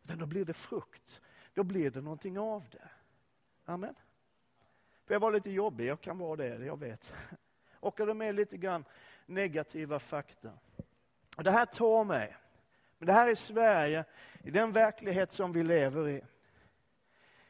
Men 0.02 0.18
då 0.18 0.26
blir 0.26 0.46
det 0.46 0.54
frukt. 0.54 1.22
Då 1.54 1.64
blir 1.64 1.92
det 1.92 2.02
någonting 2.02 2.40
av 2.40 2.66
det. 2.72 2.90
Amen. 3.66 3.96
För 5.06 5.16
jag 5.16 5.20
var 5.20 5.32
lite 5.32 5.52
jobbig, 5.52 5.86
jag 5.86 6.02
kan 6.02 6.18
vara 6.18 6.36
det, 6.36 6.66
jag 6.66 6.80
vet. 6.80 7.14
Orkar 7.80 8.06
du 8.06 8.14
med 8.14 8.36
lite 8.36 8.58
grann 8.58 8.86
negativa 9.26 10.00
fakta? 10.00 10.52
Och 11.38 11.44
det 11.44 11.52
här 11.52 11.66
tar 11.66 12.04
mig 12.04 12.36
men 13.00 13.06
det 13.06 13.14
här 13.14 13.28
är 13.28 13.36
Sverige, 13.36 14.06
i 14.44 14.52
den 14.52 14.72
verklighet 14.72 15.32
som 15.32 15.52
vi 15.52 15.64
lever 15.64 16.10
i. 16.10 16.22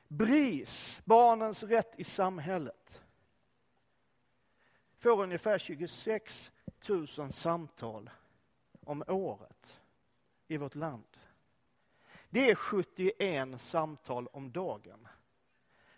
BRIS, 0.08 1.02
Barnens 1.06 1.64
rätt 1.64 2.00
i 2.00 2.04
samhället, 2.04 3.02
får 4.98 5.24
ungefär 5.24 5.58
26 5.58 6.52
000 6.90 7.08
samtal 7.32 8.10
om 8.86 9.04
året 9.08 9.82
i 10.48 10.58
vårt 10.58 10.76
land. 10.76 11.18
Det 12.30 12.50
är 12.50 12.56
71 12.56 13.62
samtal 13.62 14.28
om 14.28 14.52
dagen. 14.52 15.08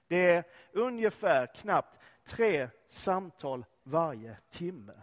Det 0.08 0.32
är 0.32 0.44
ungefär 0.72 1.46
knappt 1.46 2.00
tre 2.24 2.70
samtal 2.90 3.66
varje 3.84 4.38
timme, 4.50 4.94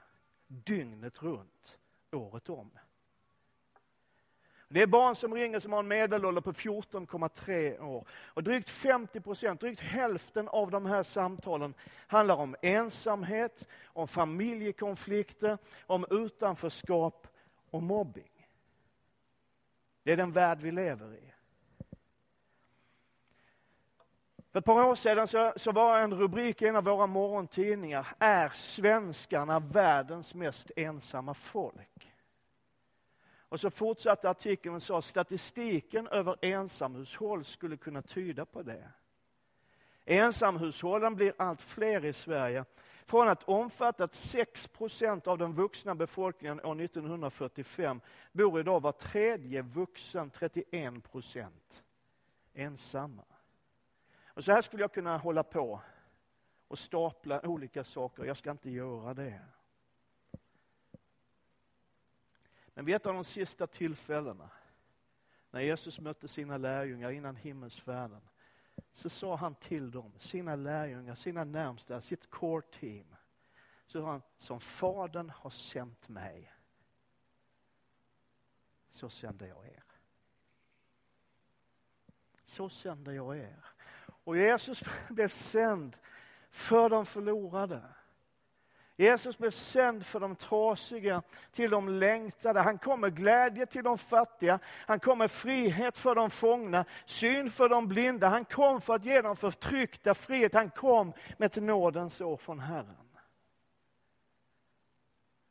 dygnet 0.47 1.23
runt, 1.23 1.79
året 2.13 2.49
om. 2.49 2.71
Det 4.71 4.83
är 4.83 4.87
barn 4.87 5.17
som 5.17 5.35
ringer 5.35 5.61
som 5.61 5.73
har 5.73 5.79
en 5.79 5.89
medelålder 5.89 6.41
på 6.41 6.53
14,3 6.53 7.81
år. 7.81 8.09
Och 8.11 8.43
drygt 8.43 8.71
50 8.71 9.21
procent, 9.21 9.61
drygt 9.61 9.81
hälften 9.81 10.49
av 10.49 10.71
de 10.71 10.87
här 10.87 11.03
samtalen 11.03 11.75
handlar 12.07 12.37
om 12.37 12.57
ensamhet, 12.63 13.69
om 13.85 14.09
familjekonflikter, 14.09 15.59
om 15.87 16.07
utanförskap 16.11 17.27
och 17.71 17.83
mobbing. 17.83 18.47
Det 20.03 20.13
är 20.13 20.17
den 20.17 20.33
värld 20.33 20.59
vi 20.61 20.71
lever 20.71 21.15
i. 21.15 21.33
För 24.53 24.59
ett 24.59 24.65
par 24.65 24.85
år 24.85 24.95
sedan 24.95 25.29
så, 25.29 25.53
så 25.57 25.73
var 25.73 25.99
en 25.99 26.15
rubrik 26.15 26.63
i 26.63 26.67
en 26.67 26.77
av 26.77 26.85
våra 26.85 27.07
morgontidningar, 27.07 28.07
Är 28.19 28.49
svenskarna 28.49 29.61
världens 29.61 30.35
mest 30.35 30.71
ensamma 30.77 31.35
folk? 31.35 32.13
Och 33.49 33.61
så 33.61 33.71
fortsatte 33.71 34.31
artikeln 34.31 34.75
och 34.75 34.83
sa 34.83 35.03
statistiken 35.03 36.09
över 36.09 36.37
ensamhushåll 36.41 37.45
skulle 37.45 37.77
kunna 37.77 38.03
tyda 38.03 38.45
på 38.45 38.63
det. 38.63 38.89
Ensamhushållen 40.05 41.15
blir 41.15 41.35
allt 41.37 41.63
fler 41.63 42.05
i 42.05 42.13
Sverige. 42.13 42.65
Från 43.07 43.29
att 43.29 43.43
omfattat 43.45 44.15
6 44.15 44.67
procent 44.67 45.27
av 45.27 45.39
den 45.39 45.53
vuxna 45.55 45.95
befolkningen 45.95 46.61
år 46.61 46.81
1945 46.81 48.01
bor 48.33 48.61
idag 48.61 48.81
var 48.81 48.93
tredje 48.93 49.63
vuxen, 49.63 50.31
31 50.31 51.11
procent, 51.11 51.83
ensamma. 52.55 53.25
Och 54.39 54.45
så 54.45 54.53
här 54.53 54.63
skulle 54.63 54.83
jag 54.83 54.93
kunna 54.93 55.19
hålla 55.19 55.43
på 55.43 55.81
och 56.69 56.79
stapla 56.79 57.41
olika 57.47 57.85
saker. 57.85 58.25
Jag 58.25 58.37
ska 58.37 58.51
inte 58.51 58.71
göra 58.71 59.15
det. 59.15 59.41
Men 62.75 62.85
vid 62.85 62.95
ett 62.95 63.07
av 63.07 63.15
de 63.15 63.25
sista 63.25 63.67
tillfällena, 63.67 64.51
när 65.51 65.61
Jesus 65.61 66.01
mötte 66.01 66.29
sina 66.29 66.57
lärjungar 66.57 67.11
innan 67.11 67.37
himmelsfärden, 67.37 68.21
så 68.93 69.11
sa 69.11 69.37
han 69.37 69.55
till 69.55 69.91
dem, 69.91 70.13
sina 70.19 70.57
lärjungar, 70.57 71.15
sina 71.15 71.45
närmsta, 71.45 72.01
sitt 72.01 72.31
core 72.31 72.63
team, 72.63 73.17
så 73.87 74.01
sa 74.01 74.11
han, 74.11 74.23
som 74.37 74.61
Fadern 74.61 75.31
har 75.31 75.51
sänt 75.51 76.09
mig, 76.09 76.53
så 78.91 79.09
sänder 79.09 79.47
jag 79.47 79.67
er. 79.67 79.85
Så 82.45 82.69
sänder 82.69 83.13
jag 83.13 83.39
er. 83.39 83.78
Och 84.29 84.37
Jesus 84.37 84.83
blev 85.09 85.29
sänd 85.29 85.97
för 86.51 86.89
de 86.89 87.07
förlorade. 87.07 87.83
Jesus 88.97 89.39
blev 89.39 89.51
sänd 89.51 90.07
för 90.07 90.21
de 90.21 90.37
trasiga, 90.37 91.23
till 91.53 91.71
de 91.71 91.89
längtade. 91.89 92.61
Han 92.61 92.79
kom 92.79 93.01
med 93.01 93.17
glädje 93.17 93.67
till 93.67 93.85
de 93.85 93.99
fattiga. 93.99 94.59
Han 94.65 95.01
kom 95.01 95.19
med 95.19 95.31
frihet 95.31 95.99
för 95.99 96.15
de 96.15 96.31
fångna, 96.31 96.85
syn 97.07 97.51
för 97.51 97.69
de 97.69 97.89
blinda. 97.89 98.29
Han 98.29 98.45
kom 98.45 98.81
för 98.81 98.95
att 98.95 99.05
ge 99.05 99.23
de 99.23 99.37
förtryckta 99.37 100.15
frihet. 100.15 100.55
Han 100.55 100.71
kom 100.71 101.13
med 101.39 101.47
ett 101.47 101.63
nådens 101.63 102.21
år 102.21 102.37
från 102.37 102.61
Herren. 102.61 103.19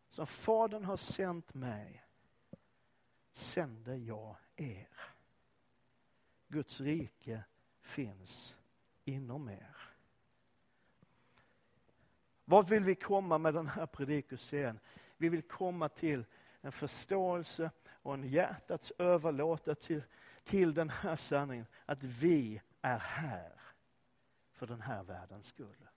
Som 0.10 0.27
Fadern 0.27 0.86
har 0.86 0.98
sänt 0.98 1.53
mig, 1.53 2.03
sänder 3.34 3.96
jag 3.96 4.36
er. 4.55 5.00
Guds 6.48 6.81
rike 6.81 7.43
finns 7.81 8.56
inom 9.07 9.49
er. 9.49 9.75
Vart 12.45 12.69
vill 12.69 12.83
vi 12.83 12.95
komma 12.95 13.37
med 13.37 13.53
den 13.53 13.67
här 13.67 13.85
predikoserien? 13.85 14.79
Vi 15.17 15.29
vill 15.29 15.41
komma 15.41 15.89
till 15.89 16.25
en 16.61 16.71
förståelse 16.71 17.71
och 17.87 18.13
en 18.13 18.23
hjärtats 18.23 18.91
överlåtelse 18.97 19.87
till, 19.87 20.03
till 20.43 20.73
den 20.73 20.89
här 20.89 21.15
sanningen, 21.15 21.65
att 21.85 22.03
vi 22.03 22.61
är 22.81 22.97
här 22.97 23.51
för 24.51 24.67
den 24.67 24.81
här 24.81 25.03
världens 25.03 25.47
skull. 25.47 25.89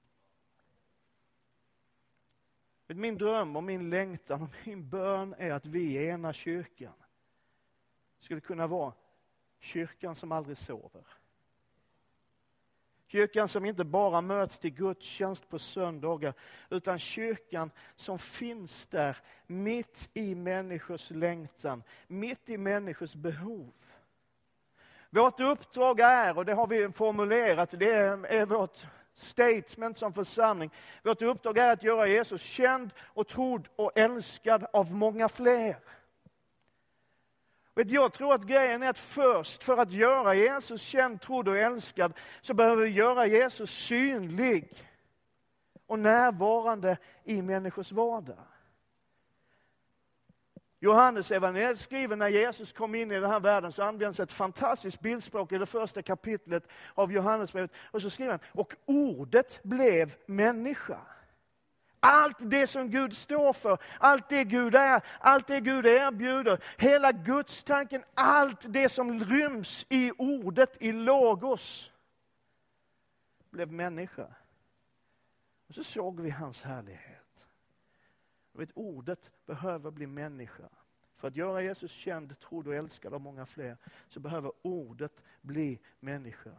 Min 2.87 3.19
dröm 3.19 3.57
och 3.57 3.65
min 3.65 3.91
längtan 3.91 4.43
och 4.43 4.51
min 4.65 4.89
bön 4.89 5.35
är 5.39 5.53
att 5.53 5.67
vi 5.67 5.81
i 5.81 6.07
ena 6.07 6.33
kyrkan 6.33 6.95
skulle 8.19 8.41
kunna 8.41 8.67
vara 8.67 8.93
kyrkan 9.59 10.15
som 10.15 10.33
aldrig 10.33 10.57
sover. 10.57 11.20
Kyrkan 13.13 13.49
som 13.49 13.65
inte 13.65 13.85
bara 13.85 14.21
möts 14.21 14.59
till 14.59 14.71
gudstjänst 14.71 15.49
på 15.49 15.59
söndagar, 15.59 16.35
utan 16.71 16.99
kyrkan 16.99 17.71
som 17.97 18.19
finns 18.19 18.87
där 18.87 19.17
mitt 19.47 20.09
i 20.15 20.35
människors 20.35 21.11
längtan, 21.11 21.83
mitt 22.07 22.49
i 22.49 22.57
människors 22.57 23.15
behov. 23.15 23.73
Vårt 25.11 25.41
uppdrag 25.41 26.01
är, 26.01 26.39
och 26.39 26.45
det 26.45 26.55
har 26.55 26.67
vi 26.67 26.93
formulerat, 26.93 27.71
det 27.79 27.93
är 27.93 28.47
vårt 28.47 28.87
statement 29.15 29.99
som 29.99 30.13
församling. 30.13 30.71
Vårt 31.03 31.23
uppdrag 31.23 31.59
är 31.59 31.73
att 31.73 31.83
göra 31.83 32.07
Jesus 32.07 32.43
känd 32.43 32.91
och 32.99 33.29
trodd 33.29 33.69
och 33.77 33.93
älskad 33.95 34.67
av 34.73 34.95
många 34.95 35.29
fler. 35.29 35.77
Jag 37.75 38.13
tror 38.13 38.35
att 38.35 38.43
grejen 38.43 38.83
är 38.83 38.89
att 38.89 38.99
först, 38.99 39.65
för 39.65 39.77
att 39.77 39.93
göra 39.93 40.35
Jesus 40.35 40.83
känd, 40.83 41.21
trodd 41.21 41.49
och 41.49 41.59
älskad, 41.59 42.13
så 42.41 42.55
behöver 42.55 42.83
vi 42.83 42.91
göra 42.91 43.27
Jesus 43.27 43.71
synlig 43.71 44.73
och 45.87 45.99
närvarande 45.99 46.97
i 47.25 47.43
människors 47.43 47.93
vardag. 47.93 48.39
Johannes 50.83 51.31
evangeliet 51.31 51.79
skriver 51.79 52.17
när 52.17 52.29
Jesus 52.29 52.73
kom 52.73 52.95
in 52.95 53.11
i 53.11 53.21
den 53.21 53.31
här 53.31 53.41
världen 53.41 53.73
så 53.73 53.83
används 53.83 54.21
ett 54.21 54.33
fantastiskt 54.33 55.01
bildspråk 55.01 55.53
i 55.53 55.59
det 55.59 55.67
första 55.67 56.03
kapitlet 56.03 56.69
av 56.95 57.13
Johannesbrevet. 57.13 57.71
Och 57.91 58.03
så 58.03 58.11
skriver 58.11 58.31
han, 58.31 58.41
och 58.53 58.75
ordet 58.87 59.63
blev 59.63 60.15
människa. 60.27 60.99
Allt 62.01 62.37
det 62.51 62.67
som 62.67 62.91
Gud 62.91 63.17
står 63.17 63.53
för, 63.53 63.79
allt 63.99 64.29
det 64.29 64.45
Gud 64.45 64.75
är, 64.75 65.03
allt 65.19 65.47
det 65.47 65.61
Gud 65.61 65.87
erbjuder, 65.87 66.65
hela 66.79 67.13
Gudstanken, 67.13 68.05
allt 68.15 68.73
det 68.73 68.89
som 68.89 69.25
ryms 69.25 69.87
i 69.89 70.13
ordet, 70.19 70.77
i 70.81 70.93
logos, 70.93 71.93
blev 73.51 73.73
människa. 73.73 74.27
Och 75.69 75.75
så 75.75 75.85
såg 75.85 76.21
vi 76.21 76.31
hans 76.31 76.63
härlighet. 76.63 77.47
vet, 78.53 78.71
ordet 78.75 79.31
behöver 79.47 79.91
bli 79.91 80.07
människa. 80.07 80.69
För 81.17 81.29
att 81.29 81.37
göra 81.37 81.63
Jesus 81.63 81.91
känd, 81.91 82.39
trodd 82.39 82.67
och 82.67 82.75
älskad 82.75 83.15
av 83.15 83.21
många 83.21 83.47
fler, 83.47 83.77
så 84.09 84.21
behöver 84.21 84.53
ordet 84.63 85.23
bli 85.41 85.79
människa. 86.01 86.53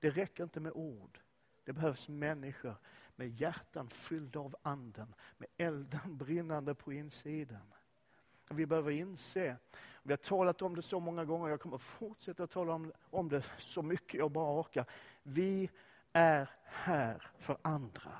Det 0.00 0.10
räcker 0.10 0.44
inte 0.44 0.60
med 0.60 0.72
ord. 0.72 1.20
Det 1.64 1.72
behövs 1.72 2.08
människor 2.08 2.76
med 3.16 3.40
hjärtan 3.40 3.88
fyllda 3.88 4.40
av 4.40 4.56
anden, 4.62 5.14
med 5.38 5.48
elden 5.56 6.16
brinnande 6.16 6.74
på 6.74 6.92
insidan. 6.92 7.74
Vi 8.50 8.66
behöver 8.66 8.90
inse, 8.90 9.56
vi 10.02 10.12
har 10.12 10.16
talat 10.16 10.62
om 10.62 10.76
det 10.76 10.82
så 10.82 11.00
många 11.00 11.24
gånger, 11.24 11.48
jag 11.48 11.60
kommer 11.60 11.78
fortsätta 11.78 12.46
tala 12.46 12.72
om, 12.72 12.92
om 13.10 13.28
det 13.28 13.44
så 13.58 13.82
mycket 13.82 14.14
jag 14.14 14.30
bara 14.30 14.60
orkar. 14.60 14.86
Vi 15.22 15.70
är 16.12 16.50
här 16.64 17.30
för 17.38 17.56
andra. 17.62 18.12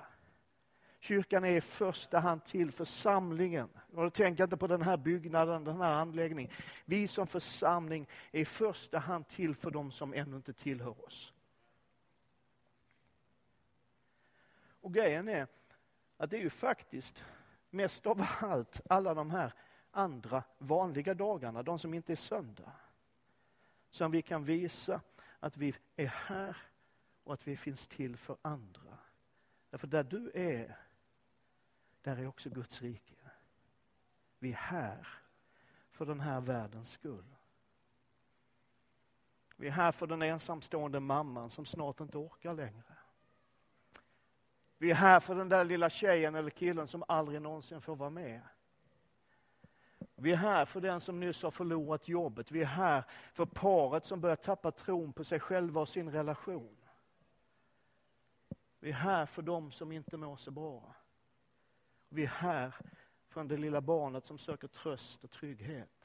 Kyrkan 1.00 1.44
är 1.44 1.56
i 1.56 1.60
första 1.60 2.18
hand 2.18 2.44
till 2.44 2.72
för 2.72 2.84
samlingen. 2.84 3.68
Och 3.94 4.14
tänk 4.14 4.40
inte 4.40 4.56
på 4.56 4.66
den 4.66 4.82
här 4.82 4.96
byggnaden, 4.96 5.64
den 5.64 5.80
här 5.80 5.92
anläggningen. 5.92 6.52
Vi 6.84 7.08
som 7.08 7.26
församling 7.26 8.06
är 8.32 8.40
i 8.40 8.44
första 8.44 8.98
hand 8.98 9.28
till 9.28 9.54
för 9.54 9.70
de 9.70 9.90
som 9.90 10.14
ännu 10.14 10.36
inte 10.36 10.52
tillhör 10.52 11.04
oss. 11.06 11.33
Och 14.84 14.94
grejen 14.94 15.28
är 15.28 15.46
att 16.16 16.30
det 16.30 16.36
är 16.36 16.40
ju 16.40 16.50
faktiskt 16.50 17.24
mest 17.70 18.06
av 18.06 18.26
allt 18.40 18.80
alla 18.88 19.14
de 19.14 19.30
här 19.30 19.52
andra 19.90 20.44
vanliga 20.58 21.14
dagarna, 21.14 21.62
de 21.62 21.78
som 21.78 21.94
inte 21.94 22.12
är 22.12 22.16
söndag, 22.16 22.72
som 23.90 24.10
vi 24.10 24.22
kan 24.22 24.44
visa 24.44 25.00
att 25.40 25.56
vi 25.56 25.74
är 25.96 26.06
här 26.06 26.56
och 27.22 27.34
att 27.34 27.48
vi 27.48 27.56
finns 27.56 27.86
till 27.86 28.16
för 28.16 28.36
andra. 28.42 28.98
Därför 29.70 29.86
där 29.86 30.02
du 30.04 30.30
är, 30.34 30.78
där 32.02 32.16
är 32.16 32.26
också 32.26 32.50
Guds 32.50 32.82
rike. 32.82 33.30
Vi 34.38 34.52
är 34.52 34.56
här 34.56 35.08
för 35.90 36.06
den 36.06 36.20
här 36.20 36.40
världens 36.40 36.90
skull. 36.90 37.36
Vi 39.56 39.66
är 39.66 39.72
här 39.72 39.92
för 39.92 40.06
den 40.06 40.22
ensamstående 40.22 41.00
mamman 41.00 41.50
som 41.50 41.66
snart 41.66 42.00
inte 42.00 42.18
orkar 42.18 42.54
längre. 42.54 42.93
Vi 44.78 44.90
är 44.90 44.94
här 44.94 45.20
för 45.20 45.34
den 45.34 45.48
där 45.48 45.64
lilla 45.64 45.90
tjejen 45.90 46.34
eller 46.34 46.50
killen 46.50 46.86
som 46.88 47.04
aldrig 47.08 47.42
någonsin 47.42 47.80
får 47.80 47.96
vara 47.96 48.10
med. 48.10 48.40
Vi 50.16 50.32
är 50.32 50.36
här 50.36 50.64
för 50.64 50.80
den 50.80 51.00
som 51.00 51.20
nyss 51.20 51.42
har 51.42 51.50
förlorat 51.50 52.08
jobbet. 52.08 52.50
Vi 52.50 52.60
är 52.60 52.66
här 52.66 53.04
för 53.32 53.46
paret 53.46 54.04
som 54.04 54.20
börjar 54.20 54.36
tappa 54.36 54.70
tron 54.70 55.12
på 55.12 55.24
sig 55.24 55.40
själva 55.40 55.80
och 55.80 55.88
sin 55.88 56.10
relation. 56.10 56.76
Vi 58.80 58.90
är 58.90 58.94
här 58.94 59.26
för 59.26 59.42
dem 59.42 59.70
som 59.70 59.92
inte 59.92 60.16
mår 60.16 60.36
så 60.36 60.50
bra. 60.50 60.94
Vi 62.08 62.22
är 62.22 62.28
här 62.28 62.74
för 63.28 63.44
det 63.44 63.56
lilla 63.56 63.80
barnet 63.80 64.26
som 64.26 64.38
söker 64.38 64.68
tröst 64.68 65.24
och 65.24 65.30
trygghet. 65.30 66.03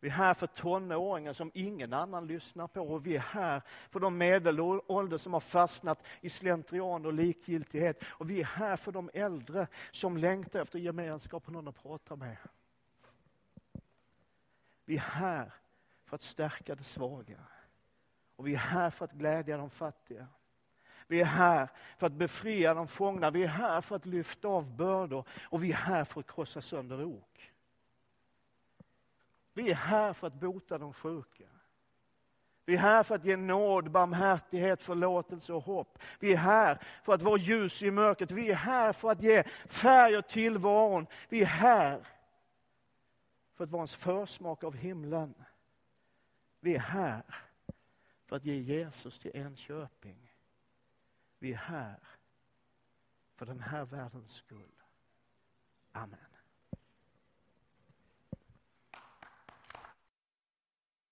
Vi 0.00 0.08
är 0.08 0.12
här 0.12 0.34
för 0.34 0.46
tonåringar 0.46 1.32
som 1.32 1.50
ingen 1.54 1.92
annan 1.92 2.26
lyssnar 2.26 2.66
på 2.66 2.80
och 2.80 3.06
vi 3.06 3.16
är 3.16 3.20
här 3.20 3.62
för 3.90 4.00
de 4.00 4.18
medelålders 4.18 5.20
som 5.20 5.32
har 5.32 5.40
fastnat 5.40 6.02
i 6.20 6.30
slentrian 6.30 7.06
och 7.06 7.12
likgiltighet. 7.12 8.02
Och 8.06 8.30
vi 8.30 8.40
är 8.40 8.44
här 8.44 8.76
för 8.76 8.92
de 8.92 9.10
äldre 9.14 9.66
som 9.90 10.16
längtar 10.16 10.60
efter 10.60 10.78
gemenskap 10.78 11.46
och 11.46 11.52
någon 11.52 11.68
att 11.68 11.82
prata 11.82 12.16
med. 12.16 12.36
Vi 14.84 14.96
är 14.96 15.00
här 15.00 15.52
för 16.04 16.14
att 16.14 16.22
stärka 16.22 16.74
de 16.74 16.84
svaga. 16.84 17.38
Och 18.36 18.46
vi 18.46 18.54
är 18.54 18.58
här 18.58 18.90
för 18.90 19.04
att 19.04 19.12
glädja 19.12 19.56
de 19.56 19.70
fattiga. 19.70 20.26
Vi 21.06 21.20
är 21.20 21.24
här 21.24 21.68
för 21.96 22.06
att 22.06 22.12
befria 22.12 22.74
de 22.74 22.88
fångna. 22.88 23.30
Vi 23.30 23.42
är 23.42 23.48
här 23.48 23.80
för 23.80 23.96
att 23.96 24.06
lyfta 24.06 24.48
av 24.48 24.76
bördor. 24.76 25.24
Och 25.42 25.64
vi 25.64 25.72
är 25.72 25.76
här 25.76 26.04
för 26.04 26.20
att 26.20 26.26
krossa 26.26 26.60
sönder 26.60 27.04
ok. 27.04 27.39
Vi 29.52 29.70
är 29.70 29.74
här 29.74 30.12
för 30.12 30.26
att 30.26 30.34
bota 30.34 30.78
de 30.78 30.92
sjuka. 30.92 31.44
Vi 32.64 32.74
är 32.74 32.78
här 32.78 33.02
för 33.02 33.14
att 33.14 33.24
ge 33.24 33.36
nåd, 33.36 33.90
barmhärtighet, 33.90 34.82
förlåtelse 34.82 35.52
och 35.52 35.62
hopp. 35.62 35.98
Vi 36.18 36.32
är 36.32 36.36
här 36.36 36.78
för 37.02 37.14
att 37.14 37.22
vara 37.22 37.38
ljus 37.38 37.82
i 37.82 37.90
mörkret. 37.90 38.30
Vi 38.30 38.50
är 38.50 38.54
här 38.54 38.92
för 38.92 39.10
att 39.10 39.22
ge 39.22 39.42
färg 39.66 40.16
åt 40.16 40.28
tillvaron. 40.28 41.06
Vi 41.28 41.40
är 41.40 41.46
här 41.46 42.06
för 43.54 43.64
att 43.64 43.70
vara 43.70 43.82
en 43.82 43.88
försmak 43.88 44.64
av 44.64 44.76
himlen. 44.76 45.34
Vi 46.60 46.74
är 46.74 46.80
här 46.80 47.22
för 48.26 48.36
att 48.36 48.44
ge 48.44 48.56
Jesus 48.56 49.18
till 49.18 49.36
Enköping. 49.36 50.32
Vi 51.38 51.52
är 51.52 51.56
här 51.56 51.98
för 53.36 53.46
den 53.46 53.60
här 53.60 53.84
världens 53.84 54.32
skull. 54.32 54.82
Amen. 55.92 56.29